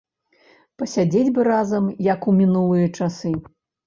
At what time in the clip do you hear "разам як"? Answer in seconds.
1.47-2.25